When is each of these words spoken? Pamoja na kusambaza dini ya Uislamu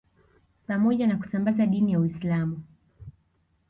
Pamoja 0.67 1.07
na 1.07 1.17
kusambaza 1.17 1.65
dini 1.65 1.91
ya 1.91 1.99
Uislamu 1.99 2.63